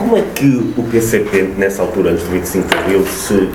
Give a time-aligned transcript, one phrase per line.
[0.00, 3.50] Como é que o PCP, nessa altura, antes do 25 de Abril, se,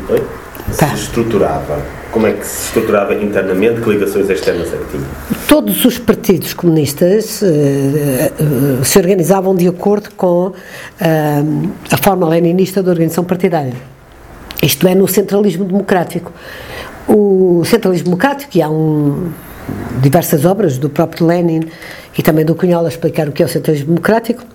[0.71, 0.93] se tá.
[0.93, 1.81] estruturava?
[2.11, 3.81] Como é que se estruturava internamente?
[3.81, 5.07] Que ligações externas é que tinha?
[5.47, 10.53] Todos os partidos comunistas uh, uh, se organizavam de acordo com uh,
[11.91, 13.73] a forma leninista da organização partidária.
[14.61, 16.31] Isto é, no centralismo democrático.
[17.07, 19.31] O centralismo democrático, e há um,
[19.99, 21.61] diversas obras do próprio Lenin
[22.15, 24.45] e também do Cunhal a explicar o que é o centralismo democrático,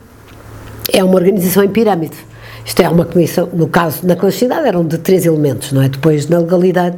[0.92, 2.16] é uma organização em pirâmide.
[2.64, 5.88] Isto é uma comissão, no caso, na clandestinidade eram de três elementos, não é?
[5.88, 6.96] Depois, na legalidade,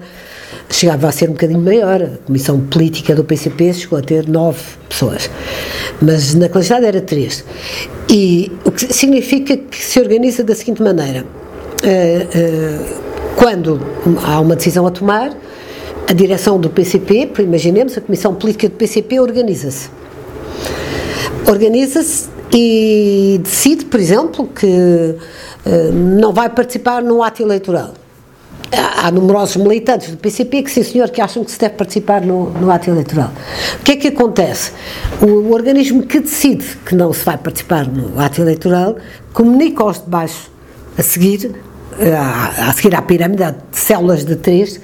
[0.68, 2.02] chegava a ser um bocadinho maior.
[2.02, 5.30] A comissão política do PCP chegou a ter nove pessoas,
[6.00, 7.44] mas na quantidade era três.
[8.10, 13.80] E o que significa que se organiza da seguinte maneira: uh, uh, quando
[14.24, 15.32] há uma decisão a tomar,
[16.08, 19.88] a direção do PCP, imaginemos, a comissão política do PCP organiza-se.
[21.46, 27.94] Organiza-se e decide, por exemplo, que uh, não vai participar no ato eleitoral
[29.02, 32.50] há numerosos militantes do PCP que, sim senhor, que acham que se deve participar no,
[32.50, 33.30] no ato eleitoral.
[33.80, 34.72] O que é que acontece?
[35.20, 38.96] O, o, organismo que decide que não se vai participar no ato eleitoral
[39.32, 40.50] comunica aos de baixo
[40.96, 41.52] a seguir,
[42.16, 44.80] a, a seguir à pirâmide, de células de três,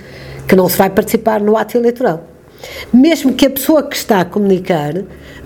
[0.47, 2.25] que não se vai participar no ato eleitoral.
[2.93, 4.95] Mesmo que a pessoa que está a comunicar,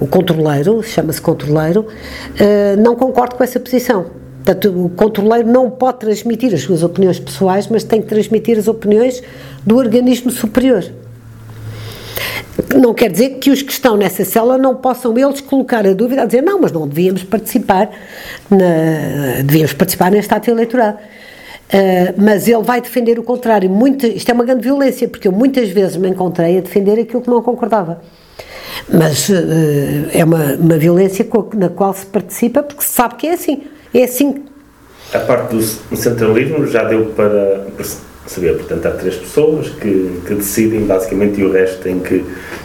[0.02, 6.00] o controleiro, chama-se controleiro, uh, não concorde com essa posição Portanto, o controleiro não pode
[6.00, 9.22] transmitir as suas opiniões pessoais, mas tem que transmitir as opiniões
[9.64, 10.84] do organismo superior.
[12.74, 16.22] Não quer dizer que os que estão nessa cela não possam eles colocar a dúvida
[16.22, 17.88] a dizer não, mas não devíamos participar,
[18.50, 20.98] na, devíamos participar neste ato eleitoral.
[21.72, 23.70] Uh, mas ele vai defender o contrário.
[23.70, 27.22] Muito, isto é uma grande violência, porque eu muitas vezes me encontrei a defender aquilo
[27.22, 28.02] que não concordava.
[28.92, 29.34] Mas uh,
[30.12, 33.62] é uma, uma violência na qual se participa porque se sabe que é assim.
[33.92, 34.44] É assim.
[35.12, 35.62] A parte do
[35.96, 37.66] centralismo já deu para
[38.26, 42.24] saber, portanto, há três pessoas que, que decidem basicamente e o resto tem que.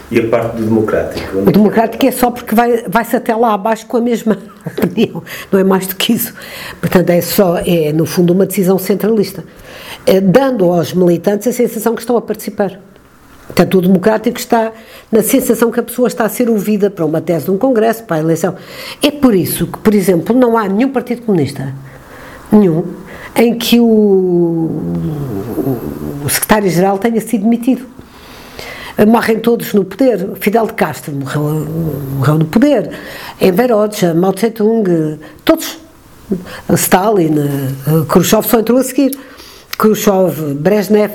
[0.09, 1.39] E a parte do democrático?
[1.39, 5.21] O democrático é só porque vai, vai-se até lá abaixo com a mesma opinião,
[5.51, 6.33] não é mais do que isso.
[6.79, 9.43] Portanto, é só, é no fundo uma decisão centralista,
[10.05, 12.79] é, dando aos militantes a sensação que estão a participar.
[13.47, 14.73] Portanto, o democrático está
[15.11, 18.03] na sensação que a pessoa está a ser ouvida para uma tese de um congresso,
[18.03, 18.55] para a eleição.
[19.01, 21.73] É por isso que, por exemplo, não há nenhum partido comunista,
[22.51, 22.83] nenhum,
[23.35, 23.85] em que o,
[26.25, 27.85] o secretário-geral tenha sido demitido.
[29.07, 30.31] Morrem todos no poder.
[30.39, 31.67] Fidel de Castro morreu,
[32.17, 32.91] morreu no poder.
[33.39, 33.69] Enver
[34.15, 35.77] Mao Tse-tung, todos.
[36.75, 37.35] Stalin,
[38.09, 39.17] Khrushchev só entrou a seguir.
[39.77, 41.13] Khrushchev, Brezhnev.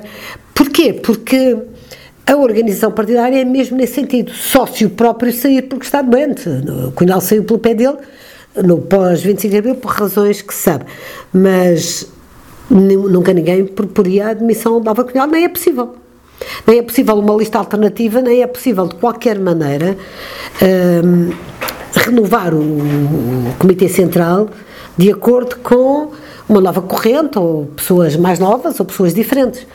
[0.55, 0.93] Porquê?
[0.93, 1.59] Porque
[2.27, 4.33] a organização partidária é mesmo nesse sentido.
[4.33, 6.49] Só se o próprio sair porque está doente.
[6.49, 7.97] O Cunhal saiu pelo pé dele
[8.57, 10.85] no pós-25 de abril por razões que se sabe.
[11.33, 12.07] Mas
[12.71, 15.97] nunca ninguém proporia a admissão de Alva Cunhal, nem é possível.
[16.67, 19.97] Nem é possível uma lista alternativa, nem é possível de qualquer maneira
[21.05, 21.31] um,
[21.95, 24.49] renovar o, o Comitê Central
[24.97, 26.11] de acordo com
[26.49, 29.67] uma nova corrente, ou pessoas mais novas, ou pessoas diferentes.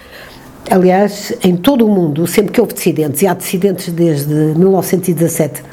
[0.70, 5.64] Aliás, em todo o mundo, sempre que houve dissidentes, e há dissidentes desde 1917,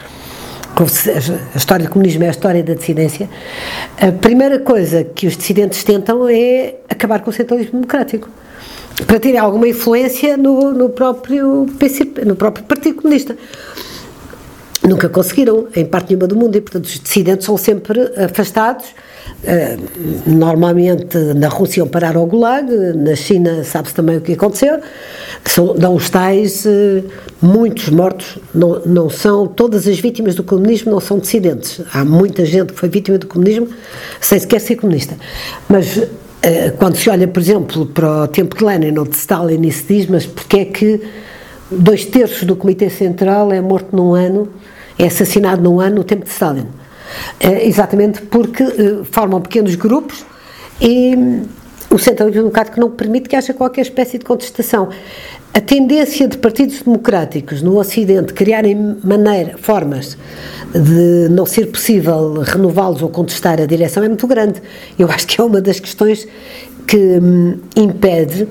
[1.54, 3.28] a história do comunismo é a história da dissidência,
[4.00, 8.28] a primeira coisa que os dissidentes tentam é acabar com o centralismo democrático
[9.06, 13.36] para terem alguma influência no, no, próprio PCP, no próprio Partido Comunista.
[14.82, 18.86] Nunca conseguiram, em parte nenhuma do mundo, e portanto os dissidentes são sempre afastados
[20.26, 24.80] normalmente na Rússia iam parar ao Gulag, na China sabe-se também o que aconteceu,
[25.44, 27.04] são, dão os tais, uh,
[27.40, 31.80] muitos mortos, não, não são, todas as vítimas do comunismo não são dissidentes.
[31.92, 33.68] Há muita gente que foi vítima do comunismo
[34.20, 35.16] sem sequer ser comunista.
[35.68, 36.06] Mas uh,
[36.78, 39.84] quando se olha, por exemplo, para o tempo de Lenin ou de Stalin e se
[39.86, 41.00] diz, mas porque é que
[41.70, 44.48] dois terços do Comitê Central é morto num ano,
[44.98, 46.66] é assassinado num ano no tempo de Stalin?
[47.40, 50.24] É, exatamente porque eh, formam pequenos grupos
[50.80, 51.14] e
[51.90, 54.88] o centralismo democrático não permite que haja qualquer espécie de contestação.
[55.52, 60.18] A tendência de partidos democráticos no Ocidente criarem maneira, formas
[60.74, 64.60] de não ser possível renová-los ou contestar a direção é muito grande.
[64.98, 66.26] Eu acho que é uma das questões
[66.86, 68.48] que hum, impede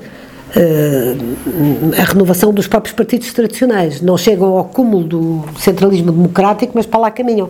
[1.98, 4.02] a renovação dos próprios partidos tradicionais.
[4.02, 7.50] Não chegam ao cúmulo do centralismo democrático, mas para lá caminham.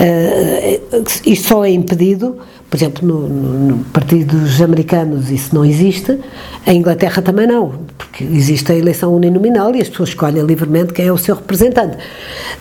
[0.00, 2.38] Uh, isto só é impedido,
[2.70, 6.18] por exemplo, no, no, no, partidos americanos isso não existe,
[6.66, 11.06] em Inglaterra também não, porque existe a eleição uninominal e as pessoas escolhem livremente quem
[11.06, 11.98] é o seu representante.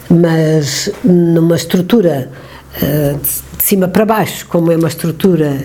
[0.09, 2.29] Mas numa estrutura
[2.81, 3.19] uh,
[3.57, 5.57] de cima para baixo, como é uma estrutura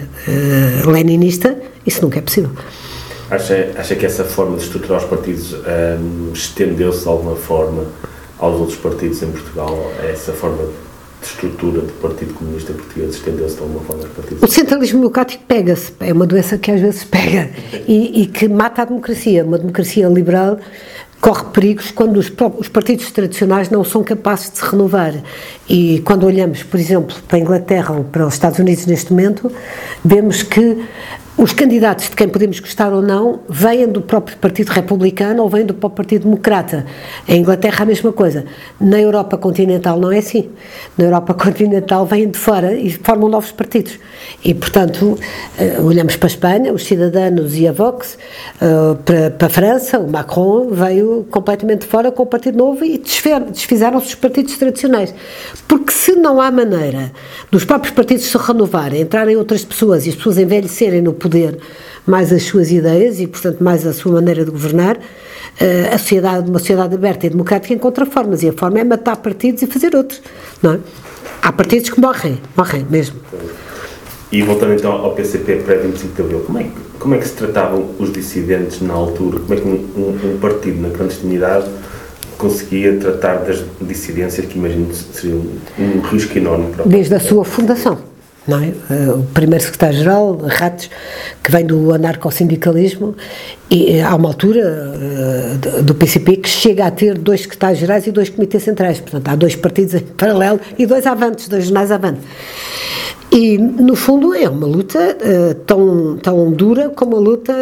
[0.86, 2.50] leninista, isso nunca é possível.
[3.30, 7.84] Acha, acha que essa forma de estruturar os partidos um, estendeu-se de alguma forma
[8.38, 9.92] aos outros partidos em Portugal?
[10.08, 10.64] Essa forma
[11.20, 14.42] de estrutura do Partido Comunista Português estendeu-se de alguma forma aos partidos?
[14.42, 17.50] O centralismo democrático pega-se, é uma doença que às vezes pega
[17.88, 19.44] e, e que mata a democracia.
[19.44, 20.58] Uma democracia liberal
[21.20, 25.14] corre perigos quando os, os, partidos tradicionais não são capazes de se renovar.
[25.68, 29.50] E quando olhamos, por exemplo, para a Inglaterra ou para os Estados Unidos neste momento,
[30.04, 30.84] vemos que
[31.38, 35.66] os candidatos de quem podemos gostar ou não vêm do próprio Partido Republicano ou vêm
[35.66, 36.86] do próprio Partido Democrata.
[37.28, 38.46] Em Inglaterra a mesma coisa.
[38.80, 40.48] Na Europa continental não é assim.
[40.96, 43.98] Na Europa continental vêm de fora e formam novos partidos.
[44.42, 45.18] E, portanto,
[45.58, 48.16] eh, olhamos para a Espanha, os cidadãos e a Vox,
[48.58, 52.96] eh, para a França, o Macron veio completamente de fora com o Partido Novo e
[52.96, 55.12] desfizeram-se os partidos tradicionais.
[55.68, 57.12] Porque se não há maneira
[57.50, 61.25] dos próprios partidos se renovarem, entrarem outras pessoas e as pessoas envelhecerem no poder
[62.06, 64.98] mais as suas ideias e, portanto, mais a sua maneira de governar,
[65.58, 69.16] eh, a sociedade, uma sociedade aberta e democrática encontra formas e a forma é matar
[69.16, 70.22] partidos e fazer outros,
[70.62, 70.78] não é?
[71.42, 73.16] Há partidos que morrem, morrem mesmo.
[74.30, 77.34] E voltando então ao PCP pré-25 de Abril, como é, que, como é que se
[77.34, 79.38] tratavam os dissidentes na altura?
[79.38, 81.66] Como é que um, um, um partido na clandestinidade
[82.36, 87.44] conseguia tratar das dissidências que imagino seria um, um risco enorme para Desde a sua
[87.44, 87.98] fundação
[88.46, 88.72] não é?
[88.90, 90.88] Eh, o primeiro secretário-geral, Ratos,
[91.42, 93.16] que vem do anarcossindicalismo,
[93.68, 98.12] e eh, há uma altura uh, do PCP que chega a ter dois secretários-gerais e
[98.12, 102.22] dois comitês centrais, portanto há dois partidos em paralelo e dois avantes, dois jornais avantes.
[103.32, 104.98] E, no fundo, é uma luta
[105.66, 107.52] tão, tão dura como a luta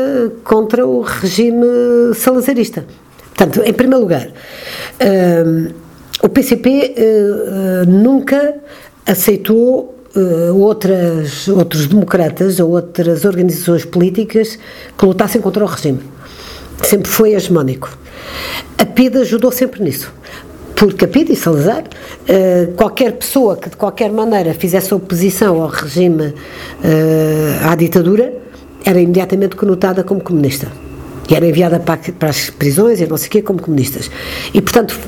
[0.45, 1.67] contra o regime
[2.15, 2.85] salazarista.
[3.35, 4.29] Portanto, em primeiro lugar,
[6.23, 6.95] o PCP
[7.89, 8.55] nunca
[9.07, 14.59] aceitou uh, outras, outros democratas ou outras organizações políticas
[14.97, 16.01] que lutassem contra o regime.
[16.83, 17.97] Sempre foi hegemónico.
[18.79, 20.13] A PIDE ajudou sempre nisso.
[20.75, 25.69] Porque a PIDE e Salazar, uh, qualquer pessoa que de qualquer maneira fizesse oposição ao
[25.69, 26.35] regime, uh,
[27.69, 28.33] à ditadura,
[28.85, 30.69] era imediatamente conotada como comunista
[31.29, 34.11] e era enviada para, as prisões e não sei o quê como comunistas.
[34.53, 34.99] E, portanto,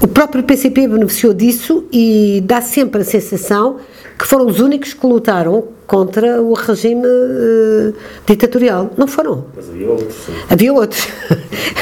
[0.00, 3.78] o próprio PCP beneficiou disso e dá sempre a sensação
[4.22, 7.92] que foram os únicos que lutaram contra o regime uh,
[8.24, 8.88] ditatorial.
[8.96, 9.46] Não foram.
[9.54, 10.14] Mas havia outros.
[10.14, 10.32] Sim.
[10.48, 11.08] Havia outros.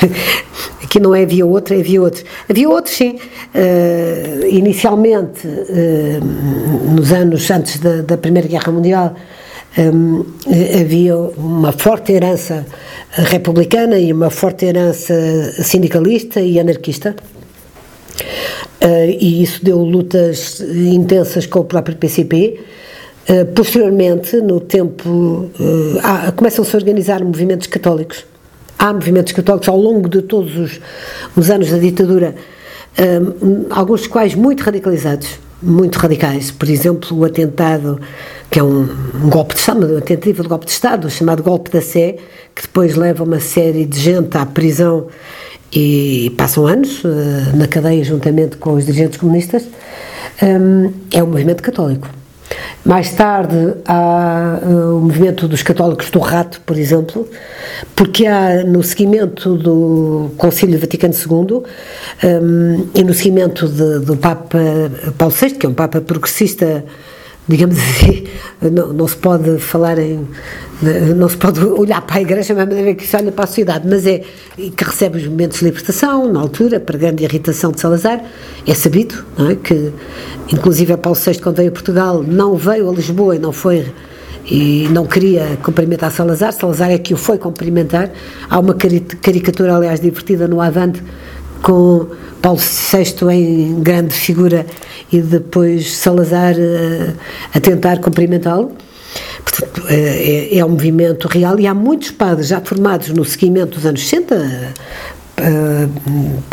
[0.82, 2.24] Aqui não é havia outro, é havia outros.
[2.48, 3.18] Havia outros, sim.
[3.54, 9.14] Uh, inicialmente, uh, nos anos antes da, da Primeira Guerra Mundial,
[9.76, 10.24] um,
[10.80, 12.66] havia uma forte herança
[13.10, 15.14] republicana e uma forte herança
[15.62, 17.14] sindicalista e anarquista.
[18.82, 22.58] Uh, e isso deu lutas intensas com o próprio PCP.
[23.26, 28.24] Eh, posteriormente, no tempo, uh, começam-se a organizar movimentos católicos.
[28.78, 30.80] Há movimentos católicos ao longo de todos os,
[31.36, 32.34] os anos da ditadura,
[33.68, 36.50] alguns dos quais muito radicalizados, muito radicais.
[36.50, 38.00] Por exemplo, o atentado,
[38.50, 38.88] que é um,
[39.22, 42.16] um golpe de Estado, uma tentativa de golpe de Estado, chamado golpe da Sé,
[42.54, 45.08] que depois leva uma série de gente à prisão
[45.72, 49.68] e passam anos uh, na cadeia juntamente com os dirigentes comunistas,
[50.42, 52.08] um, é um movimento católico.
[52.84, 57.28] Mais tarde há uh, o movimento dos católicos do rato, por exemplo,
[57.94, 61.62] porque há no seguimento do Concílio Vaticano II
[62.24, 64.58] um, e no seguimento de, do Papa
[65.16, 66.84] Paulo VI, que é um Papa progressista
[67.50, 68.24] digamos assim,
[68.72, 70.26] não, não se pode falar em.
[71.14, 73.86] Não se pode olhar para a igreja da maneira que se olha para a sociedade,
[73.86, 74.22] mas é
[74.56, 78.22] que recebe os momentos de libertação, na altura, para grande irritação de Salazar.
[78.66, 79.92] É sabido é, que,
[80.52, 83.92] inclusive, Paulo VI, quando veio a Portugal, não veio a Lisboa e não foi
[84.50, 88.10] e não queria cumprimentar Salazar, Salazar é que o foi cumprimentar.
[88.48, 91.02] Há uma caricatura, aliás, divertida no Avante
[91.62, 92.06] com
[92.40, 94.66] Paulo VI em grande figura
[95.12, 97.14] e depois Salazar uh,
[97.54, 98.72] a tentar cumprimentá-lo.
[99.44, 103.86] Portanto, é, é, um movimento real e há muitos padres já formados no seguimento dos
[103.86, 104.40] anos 60, uh,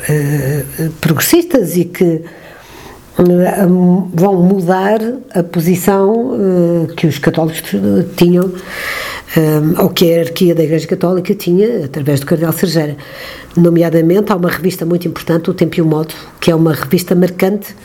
[0.09, 2.21] uh, progressistas e que
[4.13, 4.99] vão mudar
[5.33, 6.37] a posição
[6.95, 7.63] que os católicos
[8.15, 8.53] tinham,
[9.79, 12.95] ou que a hierarquia da Igreja Católica tinha, através do Cardeal Sergeira.
[13.55, 17.13] Nomeadamente, há uma revista muito importante, o Tempo e o Modo, que é uma revista
[17.13, 17.75] marcante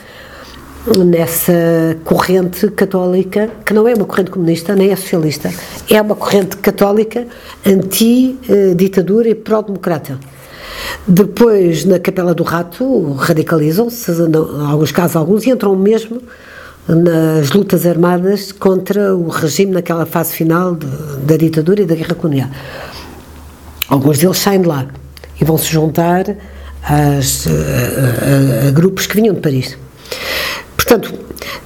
[1.05, 5.49] nessa corrente católica, que não é uma corrente comunista, nem é socialista,
[5.89, 7.25] é uma corrente católica
[7.65, 10.19] anti-ditadura e pró-democrata.
[11.07, 16.21] Depois, na Capela do Rato, radicalizam-se, em alguns casos alguns, e entram mesmo
[16.87, 20.85] nas lutas armadas contra o regime naquela fase final de,
[21.25, 22.49] da ditadura e da guerra colonial.
[23.87, 24.87] Alguns deles saem de lá
[25.39, 26.35] e vão se juntar
[26.83, 29.77] às, a, a, a grupos que vinham de Paris.
[30.75, 31.13] Portanto,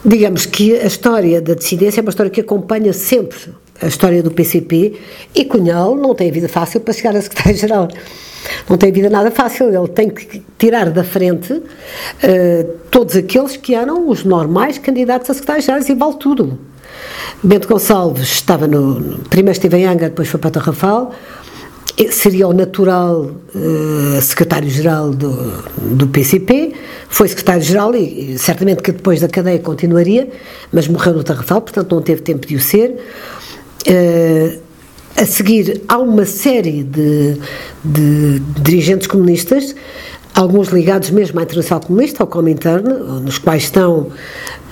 [0.06, 3.38] digamos que a história da dissidência é uma história que acompanha sempre
[3.82, 5.00] a história do PCP
[5.36, 7.88] e Cunhal não tem vida fácil para chegar a secretário-geral.
[8.70, 11.64] Não tem vida nada fácil, ele tem que tirar da frente uh,
[12.92, 16.60] todos aqueles que eram os normais candidatos a secretário-geral e vale tudo.
[17.44, 19.20] Bento Gonçalves estava no.
[19.30, 21.12] Primeiro esteve em Angra, depois foi para Tarrafal.
[22.12, 25.64] Seria o natural uh, secretário-geral do,
[25.96, 26.74] do PCP,
[27.10, 30.30] foi secretário-geral e, e certamente que depois da cadeia continuaria,
[30.72, 33.04] mas morreu no Tarrafal, portanto não teve tempo de o ser.
[33.88, 34.67] Uh,
[35.18, 37.38] a seguir, há uma série de,
[37.84, 39.76] de dirigentes comunistas,
[40.34, 42.88] alguns ligados mesmo à Internacional Comunista, ao Comintern,
[43.24, 44.12] nos quais estão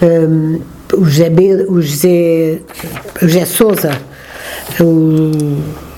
[0.02, 0.62] um,
[0.94, 1.32] o, José,
[1.68, 2.60] o, José,
[3.22, 4.02] o José Souza,
[4.80, 5.32] o,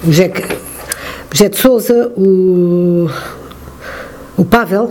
[0.06, 0.32] José,
[1.30, 3.10] José de Souza, o,
[4.38, 4.89] o Pavel,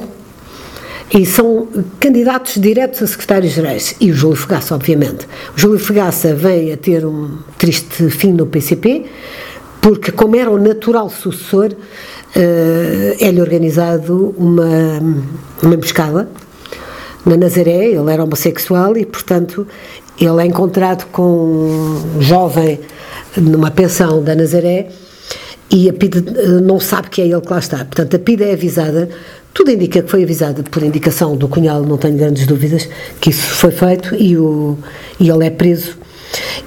[1.12, 1.68] e são
[2.00, 3.94] candidatos diretos a secretários-gerais.
[4.00, 5.26] E o Júlio Fegaça, obviamente.
[5.56, 9.06] O Júlio Fegaça vem a ter um triste fim no PCP,
[9.80, 15.00] porque, como era o natural sucessor, uh, é-lhe organizado uma,
[15.62, 16.28] uma emboscada
[17.24, 17.90] na Nazaré.
[17.90, 19.66] Ele era homossexual e, portanto,
[20.20, 21.22] ele é encontrado com
[22.16, 22.80] um jovem
[23.36, 24.88] numa pensão da Nazaré
[25.70, 27.78] e a PIDE eh, não sabe que é ele que lá está.
[27.78, 29.08] Portanto, a PIDE é avisada
[29.56, 32.86] tudo indica que foi avisada por indicação do cunhal, não tenho grandes dúvidas
[33.18, 34.76] que isso foi feito e, o,
[35.18, 35.96] e ele é preso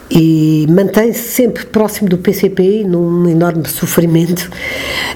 [0.09, 4.49] e mantém-se sempre próximo do PCP num enorme sofrimento.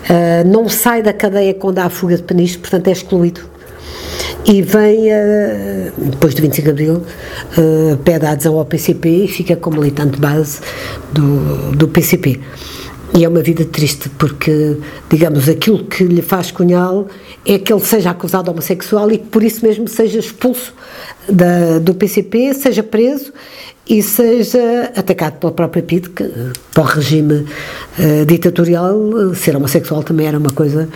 [0.03, 3.41] Uh, não sai da cadeia quando há fuga de panistas, portanto é excluído.
[4.45, 7.03] E vem, uh, depois do 25 de Abril,
[8.03, 10.59] pede a adesão ao PCP e fica como militante base
[11.11, 12.39] do, do PCP.
[13.15, 14.75] E é uma vida triste, porque,
[15.07, 17.07] digamos, aquilo que lhe faz Cunhal
[17.45, 20.73] é que ele seja acusado de homossexual e que por isso mesmo seja expulso
[21.29, 23.31] da, do PCP, seja preso
[23.87, 26.23] e seja atacado pela própria PID, que
[26.73, 27.45] para o regime
[27.99, 28.97] uh, ditatorial
[29.35, 30.89] ser homossexual também era uma coisa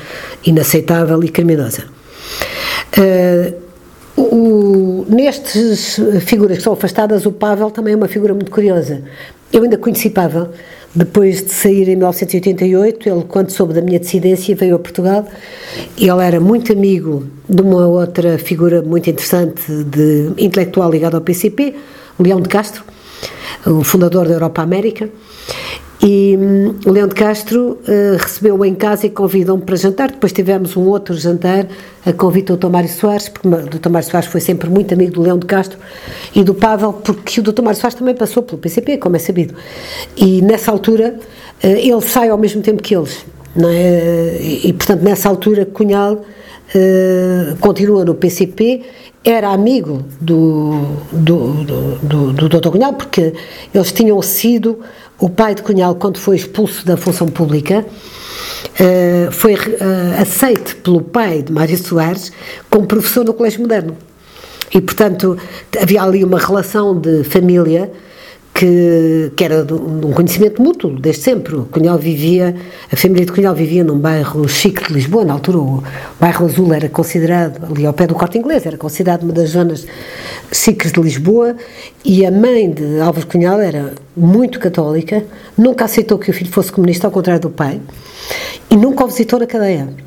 [0.43, 1.83] inaceitável e criminosa.
[2.97, 3.67] Uh,
[4.19, 9.03] o, nestes figuras que são afastadas, o Pavel também é uma figura muito curiosa.
[9.53, 10.50] Eu ainda conheci Pavel
[10.97, 15.27] depois de sair em 1988, ele, quando soube da minha dissidência, veio a Portugal.
[15.95, 21.75] Ele era muito amigo de uma outra figura muito interessante, de intelectual ligado ao PCP,
[22.19, 22.83] Leão de Castro,
[23.63, 25.07] o fundador da Europa América.
[26.01, 30.11] E hum, Leão de Castro uh, recebeu-o em casa e convidou-me para jantar.
[30.11, 31.65] Depois tivemos um outro jantar
[32.05, 32.69] a convite do Dr.
[32.69, 33.89] Mário Soares, porque o Dr.
[33.89, 35.77] Mário Soares foi sempre muito amigo do Leão de Castro
[36.35, 37.61] e do Pavel, porque o Dr.
[37.63, 39.55] Mário Soares também passou pelo PCP, como é sabido.
[40.15, 41.15] E nessa altura
[41.63, 43.25] uh, ele sai ao mesmo tempo que eles.
[43.59, 44.37] É?
[44.39, 48.83] e, e portanto, nessa altura, Cunhal uh, continua no PCP
[49.23, 50.79] era amigo do,
[51.11, 52.69] do, do, do, do Dr.
[52.69, 53.33] Cunhal, porque
[53.73, 54.79] eles tinham sido
[55.19, 61.01] o pai de Cunhal, quando foi expulso da função pública, uh, foi uh, aceite pelo
[61.01, 62.31] pai de Mário Soares
[62.69, 63.97] como professor no Colégio Moderno.
[64.74, 65.38] E, portanto,
[65.81, 67.91] havia ali uma relação de família
[68.57, 71.55] que, que era um conhecimento mútuo, desde sempre.
[71.71, 72.55] Cunhal vivia,
[72.91, 75.83] a família de Cunhal vivia num bairro chique de Lisboa, na altura o
[76.19, 79.85] bairro Azul era considerado, ali ao pé do Corte Inglês, era considerado uma das zonas
[80.51, 81.55] chiques de Lisboa,
[82.03, 85.23] e a mãe de Álvares Cunhal era muito católica,
[85.55, 87.79] nunca aceitou que o filho fosse comunista, ao contrário do pai,
[88.71, 90.06] e nunca o visitou na cadeia.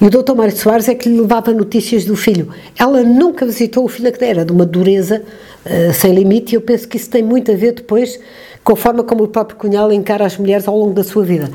[0.00, 2.48] E o doutor Mário Soares é que lhe levava notícias do filho.
[2.78, 5.22] Ela nunca visitou o filho cadeia, era de uma dureza
[5.64, 8.18] uh, sem limite, e eu penso que isso tem muito a ver depois
[8.62, 11.50] com a forma como o próprio Cunhal encara as mulheres ao longo da sua vida.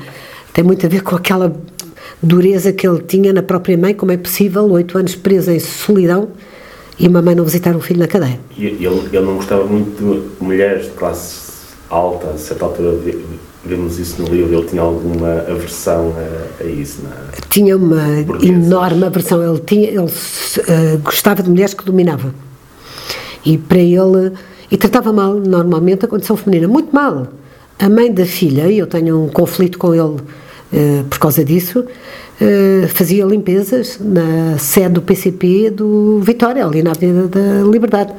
[0.52, 1.54] Tem muito a ver com aquela
[2.22, 6.28] dureza que ele tinha na própria mãe, como é possível, oito anos presa em solidão,
[6.98, 8.38] e uma mãe não visitar um filho na cadeia.
[8.56, 9.96] E ele, ele não gostava muito
[10.38, 11.50] de mulheres de classe
[11.88, 12.92] alta, a certa altura
[13.64, 17.02] vemos isso no livro, ele tinha alguma aversão a, a isso?
[17.02, 17.14] Não é?
[17.48, 18.02] Tinha uma
[18.42, 22.32] enorme aversão, ele, tinha, ele uh, gostava de mulheres que dominavam.
[23.44, 24.32] E para ele,
[24.70, 27.28] e tratava mal, normalmente, a condição feminina, muito mal.
[27.78, 31.80] A mãe da filha, e eu tenho um conflito com ele uh, por causa disso,
[31.80, 38.12] uh, fazia limpezas na sede do PCP do Vitória, ali na Avenida da Liberdade.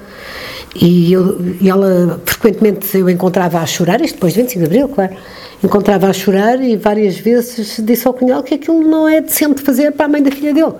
[0.76, 4.88] E, eu, e ela, frequentemente, eu encontrava a chorar, isto depois de 25 de Abril,
[4.88, 5.16] claro,
[5.62, 9.92] encontrava a chorar e várias vezes disse ao cunhal que aquilo não é decente fazer
[9.92, 10.74] para a mãe da filha dele.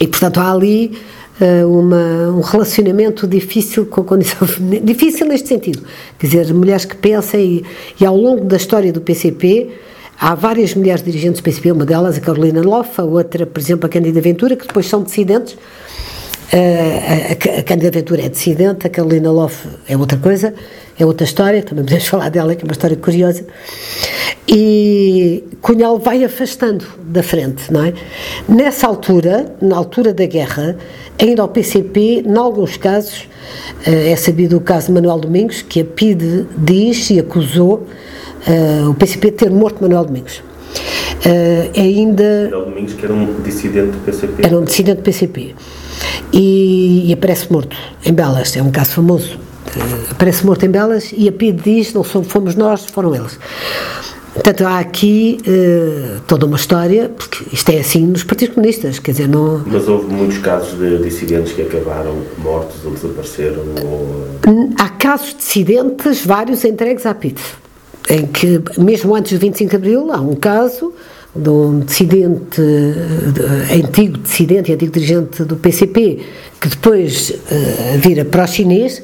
[0.00, 0.98] E, portanto, há ali
[1.66, 4.84] uma, um relacionamento difícil com a condição feminina.
[4.84, 5.82] Difícil neste sentido.
[6.18, 7.64] Quer dizer, mulheres que pensam e,
[8.00, 9.70] e ao longo da história do PCP
[10.18, 13.88] há várias mulheres dirigentes do PCP, uma delas a Carolina Lofa, outra, por exemplo, a
[13.88, 15.56] Cândida Ventura, que depois são dissidentes.
[16.52, 20.54] A, a, a Cândida Ventura é dissidente, a Carolina Lofa é outra coisa,
[20.98, 23.44] é outra história, também podemos falar dela, que é uma história curiosa.
[24.48, 27.92] E Cunhal vai afastando da frente, não é?
[28.48, 30.76] Nessa altura, na altura da guerra,
[31.20, 33.28] ainda ao PCP, em alguns casos,
[33.84, 37.86] eh, é sabido o caso de Manuel Domingos, que a PIDE diz e acusou
[38.46, 40.38] uh, o PCP de ter morto Manuel Domingos.
[40.38, 42.44] Uh, ainda.
[42.44, 44.46] Manuel Domingos, que era um dissidente do PCP.
[44.46, 45.54] Era um dissidente do PCP.
[46.32, 49.34] E, e aparece morto em Belas, é um caso famoso.
[49.34, 53.38] Uh, aparece morto em Belas e a PIDE diz: não fomos nós, foram eles.
[54.36, 59.12] Portanto, há aqui uh, toda uma história, porque isto é assim nos partidos comunistas, quer
[59.12, 59.64] dizer, não...
[59.66, 63.62] Mas houve muitos casos de dissidentes que acabaram mortos ou desapareceram?
[63.82, 64.26] Ou...
[64.78, 67.40] Há casos de dissidentes, vários entregues à PIT,
[68.10, 70.92] em que, mesmo antes do 25 de Abril, há um caso
[71.36, 76.20] de um dissidente, de, antigo dissidente e antigo dirigente do PCP,
[76.60, 79.02] que depois uh, vira pró-chinês,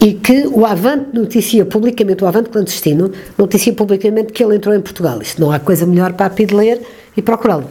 [0.00, 4.80] e que o Avante noticia publicamente, o Avante clandestino, noticia publicamente que ele entrou em
[4.80, 5.20] Portugal.
[5.20, 6.80] Isto não há coisa melhor para a PID ler
[7.16, 7.66] e procurá-lo.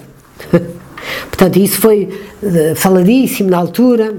[1.30, 2.10] Portanto, isso foi
[2.44, 4.16] uh, faladíssimo na altura,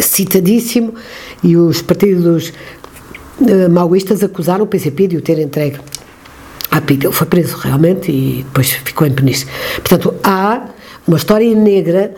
[0.00, 0.94] citadíssimo,
[1.42, 2.52] e os partidos
[3.40, 5.78] uh, maoístas acusaram o PCP de o ter entregue
[6.74, 7.06] à PID.
[7.06, 9.46] Ele foi preso realmente e depois ficou em Peniche.
[9.76, 10.66] Portanto, há
[11.06, 12.14] uma história negra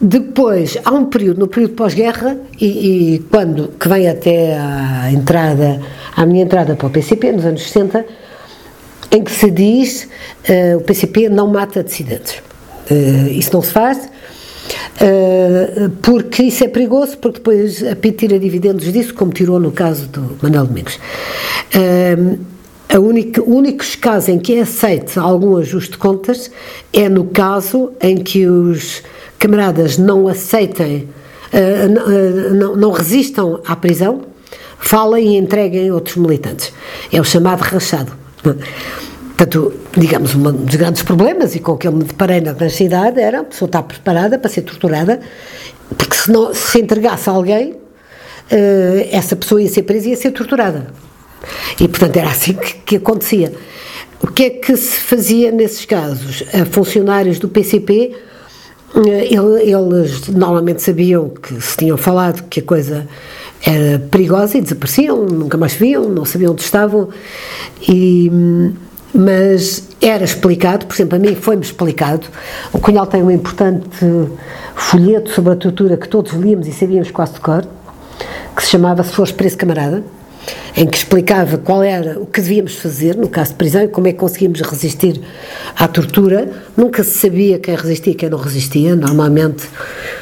[0.00, 5.80] depois, há um período, no período pós-guerra, e, e, quando, que vem até à entrada,
[6.14, 8.04] à minha entrada para o PCP, nos anos 60,
[9.10, 10.08] em que se diz
[10.48, 12.42] uh, o PCP não mata dissidentes.
[12.90, 13.98] Uh, isso não se faz,
[15.00, 19.72] uh, porque isso é perigoso, porque depois a PIT tira dividendos disso, como tirou no
[19.72, 21.00] caso do Manuel Domingos.
[22.88, 26.50] A única, únicos casos em que é aceito algum ajuste de contas
[26.92, 29.02] é no caso em que os
[29.38, 31.08] camaradas não aceitem,
[31.52, 34.22] uh, não, não resistam à prisão,
[34.78, 36.72] falem e entreguem outros militantes.
[37.12, 38.12] É o chamado rachado.
[38.42, 43.40] Portanto, digamos, um dos grandes problemas e com que eu me deparei na cidade era
[43.40, 45.20] a pessoa estar preparada para ser torturada,
[45.98, 47.74] porque se, não, se entregasse a alguém,
[49.10, 50.86] essa pessoa ia ser presa e ia ser torturada.
[51.80, 53.52] E, portanto, era assim que, que acontecia.
[54.20, 56.42] O que é que se fazia nesses casos?
[56.70, 58.14] Funcionários do PCP
[58.94, 63.06] eles normalmente sabiam que se tinham falado que a coisa
[63.64, 67.08] era perigosa e desapareciam, nunca mais viam, não sabiam onde estavam,
[67.86, 68.30] e,
[69.12, 72.26] mas era explicado, por exemplo, a mim foi-me explicado.
[72.72, 74.06] O Cunhal tem um importante
[74.74, 77.66] folheto sobre a tortura que todos líamos e sabíamos quase de cor,
[78.54, 80.02] que se chamava Se Fores Preso Camarada
[80.76, 84.12] em que explicava qual era o que devíamos fazer no caso de prisão como é
[84.12, 85.20] que conseguimos resistir
[85.74, 86.50] à tortura.
[86.76, 89.64] Nunca se sabia quem resistia e quem não resistia, normalmente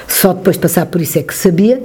[0.06, 1.82] só depois de passar por isso é que sabia.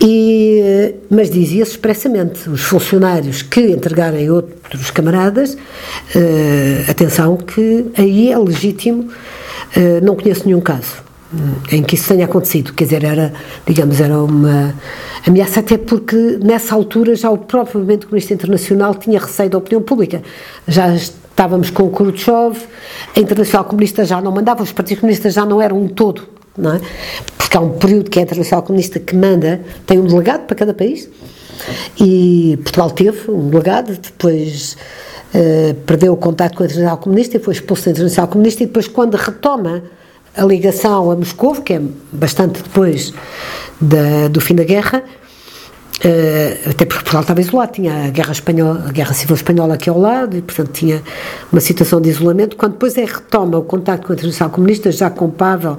[0.00, 8.38] E, mas dizia-se expressamente: os funcionários que entregarem outros camaradas, uh, atenção, que aí é
[8.38, 11.11] legítimo, uh, não conheço nenhum caso
[11.70, 12.72] em que isso tenha acontecido.
[12.72, 13.32] Quer dizer, era,
[13.66, 14.74] digamos, era uma
[15.26, 19.82] ameaça, até porque nessa altura já o próprio Movimento Comunista Internacional tinha receio da opinião
[19.82, 20.22] pública.
[20.66, 22.56] Já estávamos com Khrushchev,
[23.16, 26.74] a Internacional Comunista já não mandava, os partidos comunistas já não eram um todo, não
[26.74, 26.80] é?
[27.38, 30.56] Porque há um período que é a Internacional Comunista que manda, tem um delegado para
[30.56, 31.08] cada país,
[31.98, 34.76] e Portugal teve um delegado, depois.
[35.34, 38.66] Uh, perdeu o contato com a Internacional Comunista e foi expulso da Internacional Comunista e
[38.66, 39.82] depois quando retoma
[40.36, 43.12] a ligação a Moscou, que é bastante depois
[43.80, 48.84] da, do fim da guerra, uh, até porque Portugal estava isolado, tinha a guerra espanhola,
[48.88, 51.02] a guerra civil espanhola aqui ao lado, e portanto tinha
[51.50, 52.56] uma situação de isolamento.
[52.56, 55.78] Quando depois é retoma o contacto com a Internacional Comunista, já com Pavel,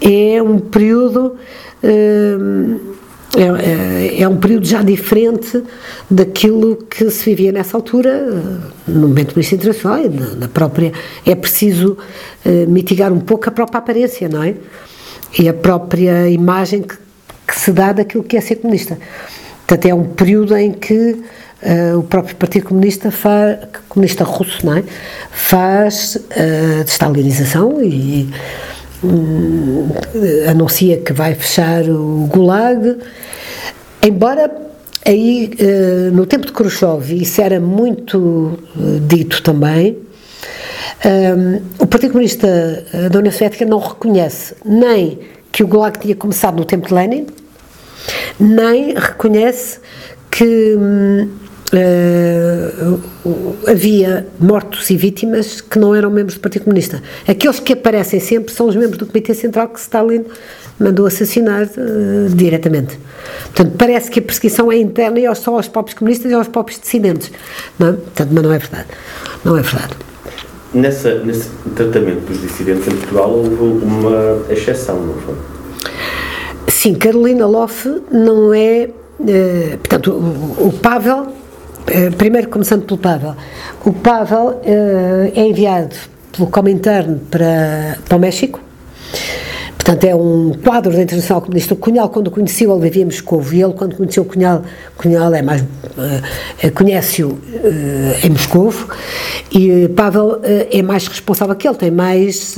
[0.00, 1.36] é um período.
[1.82, 2.94] Uh,
[3.36, 5.62] é, é, é, um período já diferente
[6.10, 10.92] daquilo que se vivia nessa altura, eh, no momento do Ministério Internacional, na, na própria.
[11.26, 11.98] É preciso
[12.44, 14.54] uh, mitigar um pouco a própria aparência, não é?
[15.38, 16.96] E a própria imagem que,
[17.46, 18.98] que se dá daquilo que é ser comunista.
[19.66, 20.94] Portanto, é um período em que
[21.62, 23.12] uh, o próprio Partido Comunista,
[23.88, 24.84] comunista russo, não é?
[25.32, 28.30] Faz uh, destalinização e
[30.50, 32.98] anuncia que vai fechar o Gulag,
[34.02, 34.50] embora
[35.06, 39.98] aí eh, no tempo de Khrushchev isso era muito eh, dito também,
[41.04, 42.48] um, o Partido Comunista
[43.10, 45.18] da União Soviética não reconhece nem
[45.52, 47.26] que o Gulag tinha começado no tempo de Lenin,
[48.40, 49.80] nem reconhece
[50.30, 51.28] que hum,
[51.76, 53.00] uh,
[53.66, 57.02] havia mortos e vítimas que não eram membros do Partido Comunista.
[57.26, 60.24] Aqueles que aparecem sempre são os membros do Comitê Central que Stalin
[60.78, 62.98] mandou assassinar uh, diretamente.
[63.44, 66.80] Portanto, parece que a perseguição é interna e só aos próprios comunistas e aos próprios
[66.80, 67.30] dissidentes.
[67.78, 67.92] Não é?
[67.92, 68.86] Portanto, mas não é verdade.
[69.44, 69.94] Não é verdade.
[70.72, 75.34] Nessa, nesse tratamento dos dissidentes em Portugal houve uma exceção, não foi?
[76.68, 78.90] Sim, Carolina Loff não é.
[79.20, 81.43] Uh, portanto, o, o Pavel eh,
[82.16, 83.34] primeiro começando pelo Pavel.
[83.84, 85.94] O Pavel uh, é enviado
[86.32, 88.60] pelo Comintern para, para o México.
[89.74, 91.74] Portanto, é um quadro da Internacional Comunista.
[91.74, 93.44] O Cunhal, quando o conheceu, ele vivia em Moscou.
[93.52, 94.62] E ele, quando conheceu o Cunhal,
[94.96, 98.72] Cunhal é mais, uh, conhece-o uh, em Moscou.
[99.52, 102.56] E Pavel é mais responsável que ele, tem mais,